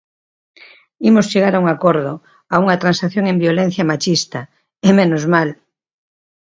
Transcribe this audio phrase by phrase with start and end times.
[1.09, 2.13] Imos chegar a un acordo,
[2.53, 4.39] a unha transacción en violencia machista,
[4.87, 5.49] ¡e menos mal!